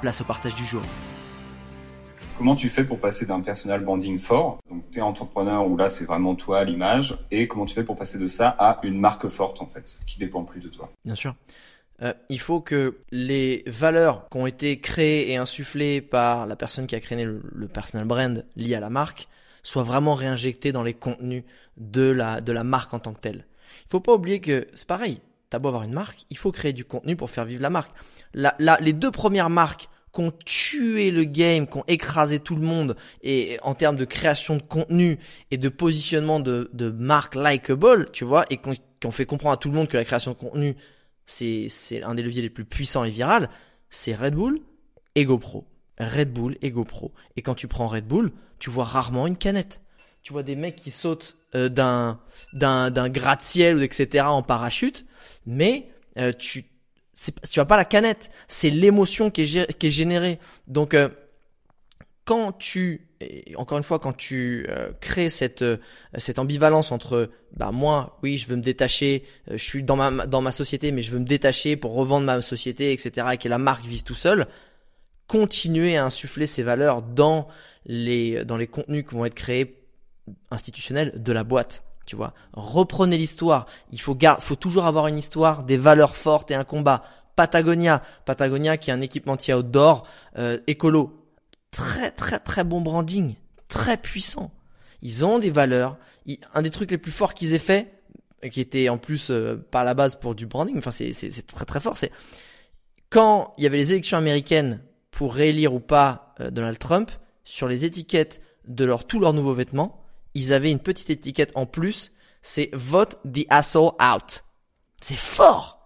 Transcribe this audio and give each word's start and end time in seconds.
place 0.00 0.20
au 0.20 0.24
partage 0.24 0.54
du 0.54 0.64
jour. 0.64 0.82
Comment 2.36 2.54
tu 2.54 2.68
fais 2.68 2.84
pour 2.84 3.00
passer 3.00 3.26
d'un 3.26 3.40
personal 3.40 3.82
branding 3.82 4.18
fort, 4.18 4.58
donc 4.70 4.84
tu 4.92 5.00
es 5.00 5.02
entrepreneur 5.02 5.66
où 5.66 5.76
là 5.76 5.88
c'est 5.88 6.04
vraiment 6.04 6.36
toi 6.36 6.62
l'image, 6.62 7.18
et 7.32 7.48
comment 7.48 7.66
tu 7.66 7.74
fais 7.74 7.82
pour 7.82 7.96
passer 7.96 8.18
de 8.18 8.28
ça 8.28 8.48
à 8.60 8.78
une 8.84 8.98
marque 8.98 9.28
forte 9.28 9.60
en 9.60 9.66
fait, 9.66 10.00
qui 10.06 10.18
dépend 10.18 10.44
plus 10.44 10.60
de 10.60 10.68
toi? 10.68 10.92
Bien 11.04 11.16
sûr. 11.16 11.34
Euh, 12.00 12.12
il 12.28 12.38
faut 12.38 12.60
que 12.60 12.98
les 13.10 13.64
valeurs 13.66 14.28
qui 14.30 14.38
ont 14.38 14.46
été 14.46 14.78
créées 14.78 15.32
et 15.32 15.36
insufflées 15.36 16.00
par 16.00 16.46
la 16.46 16.54
personne 16.54 16.86
qui 16.86 16.94
a 16.94 17.00
créé 17.00 17.24
le, 17.24 17.68
personal 17.68 18.06
brand 18.06 18.44
lié 18.54 18.76
à 18.76 18.80
la 18.80 18.90
marque 18.90 19.26
soient 19.64 19.82
vraiment 19.82 20.14
réinjectées 20.14 20.70
dans 20.70 20.84
les 20.84 20.94
contenus 20.94 21.42
de 21.76 22.02
la, 22.02 22.40
de 22.40 22.52
la 22.52 22.62
marque 22.62 22.94
en 22.94 23.00
tant 23.00 23.12
que 23.14 23.20
telle. 23.20 23.46
Il 23.86 23.90
faut 23.90 24.00
pas 24.00 24.14
oublier 24.14 24.40
que 24.40 24.68
c'est 24.74 24.86
pareil. 24.86 25.20
T'as 25.50 25.58
beau 25.58 25.68
avoir 25.68 25.84
une 25.84 25.92
marque, 25.92 26.26
il 26.30 26.36
faut 26.36 26.52
créer 26.52 26.72
du 26.72 26.84
contenu 26.84 27.16
pour 27.16 27.30
faire 27.30 27.46
vivre 27.46 27.62
la 27.62 27.70
marque. 27.70 27.92
La, 28.34 28.54
les 28.80 28.92
deux 28.92 29.10
premières 29.10 29.48
marques 29.48 29.88
qui 30.12 30.20
ont 30.20 30.32
tué 30.44 31.10
le 31.10 31.24
game, 31.24 31.66
qui 31.66 31.78
ont 31.78 31.84
écrasé 31.86 32.38
tout 32.38 32.54
le 32.54 32.62
monde, 32.62 32.96
et 33.22 33.58
en 33.62 33.74
termes 33.74 33.96
de 33.96 34.04
création 34.04 34.56
de 34.56 34.62
contenu 34.62 35.18
et 35.50 35.56
de 35.56 35.68
positionnement 35.68 36.40
de, 36.40 36.90
marque 36.98 37.34
likable, 37.34 38.10
tu 38.12 38.24
vois, 38.24 38.44
et 38.50 38.58
qui 38.58 39.06
ont 39.06 39.10
fait 39.10 39.26
comprendre 39.26 39.54
à 39.54 39.56
tout 39.56 39.68
le 39.68 39.74
monde 39.74 39.88
que 39.88 39.96
la 39.96 40.04
création 40.04 40.32
de 40.32 40.36
contenu, 40.36 40.76
c'est, 41.24 41.68
c'est 41.68 42.02
un 42.02 42.14
des 42.14 42.22
leviers 42.22 42.42
les 42.42 42.50
plus 42.50 42.64
puissants 42.64 43.04
et 43.04 43.10
viral, 43.10 43.48
c'est 43.90 44.14
Red 44.14 44.34
Bull 44.34 44.58
et 45.14 45.24
GoPro. 45.24 45.66
Red 45.98 46.32
Bull 46.32 46.56
et 46.62 46.70
GoPro. 46.70 47.12
Et 47.36 47.42
quand 47.42 47.54
tu 47.54 47.68
prends 47.68 47.86
Red 47.86 48.06
Bull, 48.06 48.32
tu 48.58 48.70
vois 48.70 48.84
rarement 48.84 49.26
une 49.26 49.36
canette. 49.36 49.80
Tu 50.22 50.32
vois 50.32 50.42
des 50.42 50.56
mecs 50.56 50.76
qui 50.76 50.90
sautent 50.90 51.36
euh, 51.54 51.68
d'un, 51.68 52.20
d'un, 52.52 52.90
d'un 52.90 53.08
gratte-ciel 53.08 53.76
ou 53.76 53.82
etc. 53.82 54.24
en 54.24 54.42
parachute, 54.42 55.06
mais 55.46 55.88
euh, 56.18 56.32
tu, 56.32 56.64
tu 57.14 57.54
vois 57.54 57.66
pas 57.66 57.76
la 57.76 57.84
canette, 57.84 58.30
c'est 58.48 58.70
l'émotion 58.70 59.30
qui 59.30 59.42
est, 59.42 59.78
qui 59.78 59.86
est 59.86 59.90
générée. 59.90 60.38
Donc, 60.66 60.94
euh, 60.94 61.08
quand 62.24 62.52
tu 62.52 63.08
encore 63.56 63.78
une 63.78 63.84
fois, 63.84 63.98
quand 63.98 64.12
tu 64.16 64.66
euh, 64.68 64.90
crées 65.00 65.30
cette 65.30 65.62
euh, 65.62 65.78
cette 66.16 66.38
ambivalence 66.38 66.92
entre 66.92 67.30
bah 67.56 67.72
moi, 67.72 68.18
oui, 68.22 68.38
je 68.38 68.46
veux 68.46 68.56
me 68.56 68.62
détacher, 68.62 69.24
euh, 69.50 69.56
je 69.56 69.64
suis 69.64 69.82
dans 69.82 69.96
ma 69.96 70.26
dans 70.26 70.40
ma 70.40 70.52
société, 70.52 70.92
mais 70.92 71.02
je 71.02 71.10
veux 71.10 71.18
me 71.18 71.24
détacher 71.24 71.76
pour 71.76 71.94
revendre 71.94 72.26
ma 72.26 72.40
société, 72.42 72.92
etc. 72.92 73.28
et 73.32 73.38
que 73.38 73.48
la 73.48 73.58
marque 73.58 73.84
vive 73.84 74.02
tout 74.02 74.14
seul. 74.14 74.46
Continuer 75.26 75.96
à 75.96 76.04
insuffler 76.04 76.46
ces 76.46 76.62
valeurs 76.62 77.02
dans 77.02 77.48
les 77.86 78.44
dans 78.44 78.56
les 78.56 78.66
contenus 78.66 79.04
qui 79.08 79.14
vont 79.14 79.24
être 79.24 79.34
créés 79.34 79.77
institutionnels 80.50 81.22
de 81.22 81.32
la 81.32 81.44
boîte. 81.44 81.84
Tu 82.06 82.16
vois, 82.16 82.32
reprenez 82.54 83.18
l'histoire. 83.18 83.66
Il 83.92 84.00
faut 84.00 84.14
gar 84.14 84.42
faut 84.42 84.56
toujours 84.56 84.86
avoir 84.86 85.08
une 85.08 85.18
histoire, 85.18 85.62
des 85.62 85.76
valeurs 85.76 86.16
fortes 86.16 86.50
et 86.50 86.54
un 86.54 86.64
combat. 86.64 87.02
Patagonia, 87.36 88.02
Patagonia 88.24 88.76
qui 88.78 88.90
est 88.90 88.94
un 88.94 89.00
équipementier 89.00 89.54
outdoor 89.54 90.06
écolo, 90.66 91.24
très 91.70 92.10
très 92.10 92.38
très 92.38 92.64
bon 92.64 92.80
branding, 92.80 93.34
très 93.68 93.96
puissant. 93.96 94.50
Ils 95.02 95.24
ont 95.24 95.38
des 95.38 95.50
valeurs. 95.50 95.98
un 96.54 96.62
des 96.62 96.70
trucs 96.70 96.90
les 96.90 96.98
plus 96.98 97.12
forts 97.12 97.34
qu'ils 97.34 97.54
aient 97.54 97.58
fait, 97.58 97.98
qui 98.50 98.60
était 98.60 98.88
en 98.88 98.98
plus 98.98 99.30
euh, 99.30 99.56
pas 99.70 99.84
la 99.84 99.94
base 99.94 100.16
pour 100.16 100.34
du 100.34 100.46
branding, 100.46 100.78
enfin 100.78 100.90
c'est, 100.90 101.12
c'est, 101.12 101.46
très 101.46 101.64
très 101.64 101.80
fort, 101.80 101.96
c'est 101.96 102.12
quand 103.10 103.54
il 103.58 103.64
y 103.64 103.66
avait 103.66 103.78
les 103.78 103.92
élections 103.92 104.18
américaines 104.18 104.80
pour 105.10 105.34
réélire 105.34 105.74
ou 105.74 105.80
pas 105.80 106.34
euh, 106.40 106.50
Donald 106.50 106.78
Trump, 106.78 107.10
sur 107.44 107.66
les 107.66 107.84
étiquettes 107.84 108.42
de 108.66 108.84
leur, 108.84 109.06
tous 109.06 109.18
leurs 109.18 109.32
nouveaux 109.32 109.54
vêtements, 109.54 110.04
ils 110.38 110.52
avaient 110.52 110.70
une 110.70 110.78
petite 110.78 111.10
étiquette 111.10 111.52
en 111.54 111.66
plus, 111.66 112.12
c'est 112.42 112.70
vote 112.72 113.18
the 113.24 113.44
asshole 113.50 113.92
out. 114.00 114.44
C'est 115.02 115.16
fort. 115.16 115.80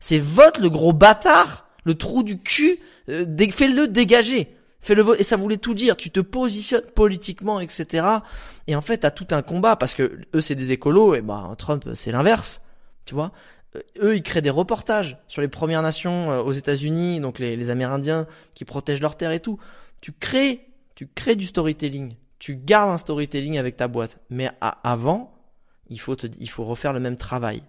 C'est 0.00 0.18
vote 0.18 0.58
le 0.58 0.70
gros 0.70 0.92
bâtard, 0.92 1.68
le 1.84 1.94
trou 1.94 2.22
du 2.22 2.38
cul, 2.38 2.78
euh, 3.08 3.24
fais-le 3.50 3.86
dégager. 3.88 4.54
Fais 4.80 4.94
le 4.94 5.02
vote 5.02 5.20
et 5.20 5.24
ça 5.24 5.36
voulait 5.36 5.56
tout 5.56 5.74
dire. 5.74 5.96
Tu 5.96 6.10
te 6.10 6.20
positionnes 6.20 6.84
politiquement, 6.94 7.60
etc. 7.60 8.06
Et 8.66 8.76
en 8.76 8.80
fait, 8.80 8.98
t'as 8.98 9.10
tout 9.10 9.26
un 9.32 9.42
combat 9.42 9.76
parce 9.76 9.94
que 9.94 10.20
eux 10.34 10.40
c'est 10.40 10.54
des 10.54 10.72
écolos 10.72 11.14
et 11.14 11.20
ben 11.20 11.54
Trump 11.58 11.84
c'est 11.94 12.12
l'inverse, 12.12 12.62
tu 13.04 13.14
vois? 13.14 13.32
Euh, 13.76 13.80
eux 14.02 14.16
ils 14.16 14.22
créent 14.22 14.40
des 14.40 14.50
reportages 14.50 15.18
sur 15.26 15.42
les 15.42 15.48
Premières 15.48 15.82
Nations 15.82 16.30
euh, 16.30 16.42
aux 16.42 16.52
États-Unis, 16.52 17.20
donc 17.20 17.38
les, 17.38 17.56
les 17.56 17.70
Amérindiens 17.70 18.26
qui 18.54 18.64
protègent 18.64 19.02
leurs 19.02 19.16
terres 19.16 19.32
et 19.32 19.40
tout. 19.40 19.58
Tu 20.00 20.12
crées, 20.12 20.66
tu 20.94 21.08
crées 21.08 21.36
du 21.36 21.46
storytelling. 21.46 22.14
Tu 22.38 22.56
gardes 22.56 22.90
un 22.90 22.98
storytelling 22.98 23.58
avec 23.58 23.76
ta 23.76 23.88
boîte, 23.88 24.20
mais 24.30 24.50
avant, 24.60 25.34
il 25.88 25.98
faut 25.98 26.64
refaire 26.64 26.92
le 26.92 27.00
même 27.00 27.16
travail. 27.16 27.62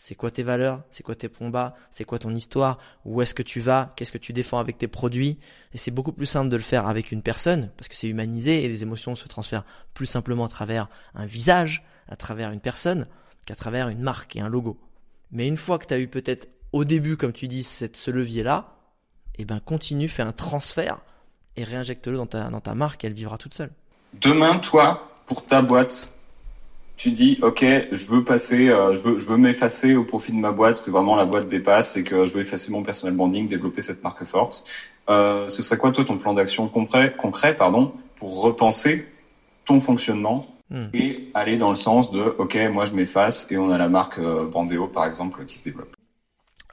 C'est 0.00 0.14
quoi 0.14 0.30
tes 0.30 0.44
valeurs? 0.44 0.84
C'est 0.90 1.02
quoi 1.02 1.16
tes 1.16 1.28
combats? 1.28 1.74
C'est 1.90 2.04
quoi 2.04 2.20
ton 2.20 2.32
histoire? 2.32 2.78
Où 3.04 3.20
est-ce 3.20 3.34
que 3.34 3.42
tu 3.42 3.58
vas? 3.58 3.92
Qu'est-ce 3.96 4.12
que 4.12 4.18
tu 4.18 4.32
défends 4.32 4.60
avec 4.60 4.78
tes 4.78 4.86
produits? 4.86 5.38
Et 5.72 5.78
c'est 5.78 5.90
beaucoup 5.90 6.12
plus 6.12 6.26
simple 6.26 6.48
de 6.48 6.56
le 6.56 6.62
faire 6.62 6.86
avec 6.86 7.10
une 7.10 7.20
personne, 7.20 7.70
parce 7.76 7.88
que 7.88 7.96
c'est 7.96 8.08
humanisé 8.08 8.64
et 8.64 8.68
les 8.68 8.82
émotions 8.82 9.16
se 9.16 9.26
transfèrent 9.26 9.64
plus 9.94 10.06
simplement 10.06 10.44
à 10.44 10.48
travers 10.48 10.88
un 11.14 11.26
visage, 11.26 11.84
à 12.08 12.14
travers 12.14 12.52
une 12.52 12.60
personne, 12.60 13.08
qu'à 13.44 13.56
travers 13.56 13.88
une 13.88 14.00
marque 14.00 14.36
et 14.36 14.40
un 14.40 14.48
logo. 14.48 14.78
Mais 15.32 15.48
une 15.48 15.56
fois 15.56 15.78
que 15.78 15.86
tu 15.86 15.94
as 15.94 15.98
eu 15.98 16.06
peut-être 16.06 16.48
au 16.72 16.84
début, 16.84 17.16
comme 17.16 17.32
tu 17.32 17.48
dis, 17.48 17.64
ce 17.64 18.10
levier-là, 18.10 18.76
eh 19.36 19.44
ben 19.44 19.58
continue, 19.58 20.08
fais 20.08 20.22
un 20.22 20.32
transfert 20.32 21.00
et 21.56 21.64
réinjecte-le 21.64 22.16
dans 22.16 22.26
ta, 22.26 22.50
dans 22.50 22.60
ta 22.60 22.74
marque, 22.74 23.04
elle 23.04 23.14
vivra 23.14 23.36
toute 23.36 23.54
seule. 23.54 23.72
Demain, 24.14 24.58
toi, 24.58 25.08
pour 25.26 25.44
ta 25.44 25.62
boîte, 25.62 26.10
tu 26.98 27.12
dis 27.12 27.38
ok 27.42 27.64
je 27.92 28.06
veux 28.06 28.24
passer 28.24 28.68
euh, 28.68 28.94
je 28.94 29.02
veux 29.02 29.18
je 29.18 29.28
veux 29.28 29.36
m'effacer 29.38 29.94
au 29.94 30.04
profit 30.04 30.32
de 30.32 30.36
ma 30.36 30.50
boîte 30.50 30.84
que 30.84 30.90
vraiment 30.90 31.14
la 31.14 31.24
boîte 31.24 31.46
dépasse 31.46 31.96
et 31.96 32.02
que 32.02 32.26
je 32.26 32.34
veux 32.34 32.40
effacer 32.40 32.72
mon 32.72 32.82
personal 32.82 33.14
branding 33.14 33.46
développer 33.46 33.80
cette 33.80 34.02
marque 34.02 34.24
forte 34.24 34.64
euh, 35.08 35.48
ce 35.48 35.62
serait 35.62 35.78
quoi 35.78 35.92
toi 35.92 36.04
ton 36.04 36.18
plan 36.18 36.34
d'action 36.34 36.68
concret 36.68 37.14
concret 37.16 37.54
pardon 37.54 37.92
pour 38.16 38.42
repenser 38.42 39.06
ton 39.64 39.80
fonctionnement 39.80 40.46
hmm. 40.70 40.86
et 40.92 41.30
aller 41.34 41.56
dans 41.56 41.70
le 41.70 41.76
sens 41.76 42.10
de 42.10 42.20
ok 42.20 42.58
moi 42.72 42.84
je 42.84 42.94
m'efface 42.94 43.46
et 43.50 43.56
on 43.56 43.70
a 43.70 43.78
la 43.78 43.88
marque 43.88 44.18
euh, 44.18 44.46
Brandéo 44.46 44.88
par 44.88 45.06
exemple 45.06 45.46
qui 45.46 45.56
se 45.56 45.62
développe 45.62 45.94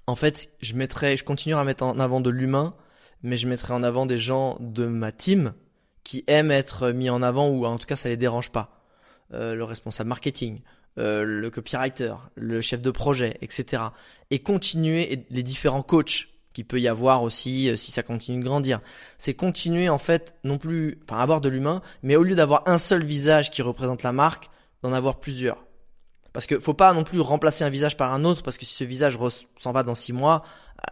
en 0.07 0.15
fait 0.15 0.49
je 0.59 0.73
mettrais 0.73 1.17
je 1.17 1.23
continuerai 1.23 1.61
à 1.61 1.65
mettre 1.65 1.83
en 1.83 1.99
avant 1.99 2.19
de 2.19 2.31
l'humain 2.31 2.73
mais 3.21 3.37
je 3.37 3.47
mettrai 3.47 3.73
en 3.73 3.83
avant 3.83 4.07
des 4.07 4.17
gens 4.17 4.57
de 4.59 4.87
ma 4.87 5.11
team 5.11 5.53
qui 6.05 6.23
aiment 6.27 6.51
être 6.51 6.91
mis 6.91 7.09
en 7.09 7.21
avant 7.21 7.49
ou 7.49 7.65
en 7.65 7.77
tout 7.77 7.87
cas 7.87 7.97
ça 7.97 8.07
les 8.07 8.15
dérange 8.15 8.51
pas 8.51 8.81
euh, 9.33 9.55
le 9.55 9.63
responsable 9.63 10.07
marketing, 10.07 10.61
euh, 10.99 11.23
le 11.25 11.49
copywriter, 11.49 12.13
le 12.35 12.61
chef 12.61 12.79
de 12.81 12.91
projet, 12.91 13.37
etc. 13.41 13.83
Et 14.29 14.39
continuer 14.39 15.25
les 15.31 15.43
différents 15.43 15.81
coachs 15.81 16.29
qui 16.53 16.63
peut 16.63 16.79
y 16.79 16.87
avoir 16.87 17.23
aussi 17.23 17.69
euh, 17.69 17.75
si 17.75 17.91
ça 17.91 18.03
continue 18.03 18.39
de 18.39 18.45
grandir. 18.45 18.81
C'est 19.17 19.33
continuer 19.33 19.89
en 19.89 19.97
fait 19.97 20.35
non 20.43 20.59
plus, 20.59 20.99
enfin 21.03 21.19
avoir 21.19 21.41
de 21.41 21.49
l'humain, 21.49 21.81
mais 22.03 22.15
au 22.15 22.23
lieu 22.23 22.35
d'avoir 22.35 22.63
un 22.67 22.77
seul 22.77 23.03
visage 23.03 23.49
qui 23.49 23.63
représente 23.63 24.03
la 24.03 24.13
marque, 24.13 24.49
d'en 24.83 24.93
avoir 24.93 25.19
plusieurs. 25.19 25.65
Parce 26.31 26.45
que 26.45 26.59
faut 26.59 26.75
pas 26.75 26.93
non 26.93 27.03
plus 27.03 27.19
remplacer 27.19 27.63
un 27.63 27.69
visage 27.69 27.97
par 27.97 28.13
un 28.13 28.25
autre, 28.25 28.43
parce 28.43 28.59
que 28.59 28.65
si 28.65 28.75
ce 28.75 28.83
visage 28.83 29.17
s'en 29.57 29.71
va 29.71 29.81
dans 29.81 29.95
six 29.95 30.13
mois, 30.13 30.43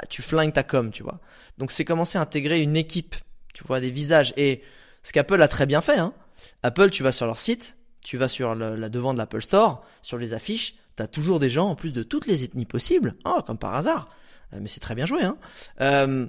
tu 0.10 0.24
flingues 0.24 0.54
ta 0.54 0.64
com, 0.64 0.90
tu 0.90 1.04
vois. 1.04 1.20
Donc 1.60 1.70
c'est 1.70 1.86
commencer 1.86 2.18
à 2.18 2.22
intégrer 2.22 2.64
une 2.64 2.76
équipe, 2.76 3.16
tu 3.54 3.64
vois, 3.64 3.80
des 3.80 3.92
visages. 3.92 4.34
Et 4.38 4.64
ce 5.04 5.14
qu'Apple 5.14 5.42
a 5.42 5.48
très 5.48 5.66
bien 5.66 5.82
fait, 5.82 5.98
hein. 5.98 6.14
Apple, 6.62 6.90
tu 6.90 7.04
vas 7.04 7.12
sur 7.12 7.26
leur 7.26 7.40
site, 7.40 7.78
tu 8.02 8.18
vas 8.18 8.28
sur 8.28 8.56
la 8.56 8.90
devant 8.90 9.14
de 9.14 9.18
l'Apple 9.18 9.42
Store, 9.42 9.84
sur 10.02 10.18
les 10.18 10.34
affiches, 10.34 10.76
t'as 10.96 11.08
toujours 11.08 11.40
des 11.40 11.50
gens 11.50 11.70
en 11.70 11.76
plus 11.76 11.94
de 11.94 12.04
toutes 12.04 12.28
les 12.28 12.44
ethnies 12.44 12.66
possibles, 12.66 13.16
oh, 13.26 13.40
comme 13.46 13.58
par 13.58 13.76
hasard. 13.76 14.10
euh, 14.54 14.58
mais 14.62 14.68
c'est 14.68 14.80
très 14.80 14.96
bien 14.96 15.06
joué, 15.06 15.24
hein, 15.24 15.38
euh, 15.82 16.28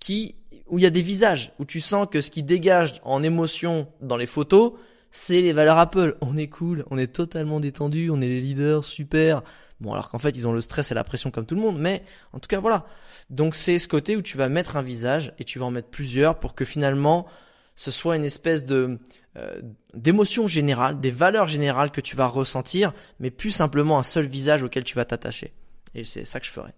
qui, 0.00 0.36
où 0.68 0.78
il 0.78 0.82
y 0.82 0.86
a 0.86 0.90
des 0.90 1.02
visages, 1.02 1.52
où 1.58 1.64
tu 1.64 1.80
sens 1.80 2.06
que 2.10 2.20
ce 2.20 2.30
qui 2.30 2.42
dégage 2.42 3.00
en 3.04 3.22
émotion 3.22 3.88
dans 4.00 4.16
les 4.16 4.26
photos, 4.26 4.74
c'est 5.10 5.40
les 5.40 5.52
valeurs 5.52 5.78
Apple. 5.78 6.16
On 6.20 6.36
est 6.36 6.48
cool, 6.48 6.84
on 6.90 6.98
est 6.98 7.12
totalement 7.12 7.60
détendu, 7.60 8.10
on 8.10 8.20
est 8.20 8.28
les 8.28 8.40
leaders, 8.40 8.84
super. 8.84 9.42
Bon, 9.80 9.92
alors 9.92 10.08
qu'en 10.10 10.18
fait, 10.18 10.36
ils 10.36 10.46
ont 10.46 10.52
le 10.52 10.60
stress 10.60 10.90
et 10.90 10.94
la 10.94 11.04
pression 11.04 11.30
comme 11.30 11.46
tout 11.46 11.54
le 11.54 11.60
monde, 11.60 11.78
mais 11.78 12.02
en 12.32 12.38
tout 12.38 12.48
cas, 12.48 12.60
voilà. 12.60 12.86
Donc, 13.30 13.54
c'est 13.54 13.78
ce 13.78 13.88
côté 13.88 14.16
où 14.16 14.22
tu 14.22 14.36
vas 14.36 14.48
mettre 14.48 14.76
un 14.76 14.82
visage 14.82 15.32
et 15.38 15.44
tu 15.44 15.58
vas 15.58 15.66
en 15.66 15.70
mettre 15.70 15.88
plusieurs 15.88 16.38
pour 16.38 16.54
que 16.54 16.64
finalement, 16.64 17.26
ce 17.76 17.90
soit 17.90 18.16
une 18.16 18.24
espèce 18.24 18.64
de 18.64 18.98
euh, 19.36 19.60
d'émotion 19.94 20.46
générale, 20.46 21.00
des 21.00 21.10
valeurs 21.10 21.48
générales 21.48 21.90
que 21.90 22.00
tu 22.00 22.14
vas 22.14 22.26
ressentir, 22.26 22.92
mais 23.18 23.30
plus 23.30 23.50
simplement 23.50 23.98
un 23.98 24.04
seul 24.04 24.26
visage 24.26 24.62
auquel 24.62 24.84
tu 24.84 24.94
vas 24.94 25.04
t'attacher. 25.04 25.52
Et 25.94 26.04
c'est 26.04 26.24
ça 26.24 26.40
que 26.40 26.46
je 26.46 26.52
ferai. 26.52 26.72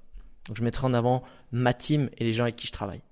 Donc, 0.48 0.56
je 0.56 0.62
mettrai 0.62 0.87
en 0.87 0.94
avant 0.94 1.22
ma 1.52 1.75
team 1.75 2.08
et 2.16 2.25
les 2.25 2.32
gens 2.32 2.44
avec 2.44 2.56
qui 2.56 2.66
je 2.66 2.72
travaille. 2.72 3.02